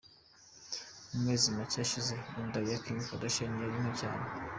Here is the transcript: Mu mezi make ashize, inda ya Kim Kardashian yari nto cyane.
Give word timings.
Mu 1.11 1.19
mezi 1.25 1.47
make 1.55 1.77
ashize, 1.85 2.15
inda 2.41 2.59
ya 2.69 2.77
Kim 2.83 2.97
Kardashian 3.07 3.53
yari 3.61 3.77
nto 3.81 3.91
cyane. 3.99 4.23